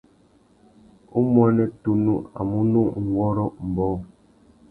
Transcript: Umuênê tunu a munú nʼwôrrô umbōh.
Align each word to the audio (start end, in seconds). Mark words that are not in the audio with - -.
Umuênê 1.17 1.65
tunu 1.81 2.15
a 2.39 2.41
munú 2.49 2.81
nʼwôrrô 3.03 3.45
umbōh. 3.61 3.97